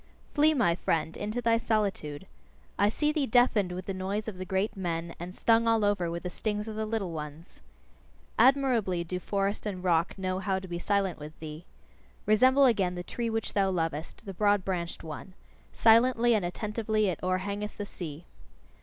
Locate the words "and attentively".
16.33-17.05